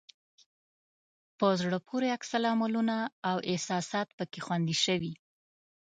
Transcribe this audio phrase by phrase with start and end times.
[1.37, 2.97] په زړه پورې عکس العملونه
[3.29, 5.13] او احساسات پکې خوندي شوي.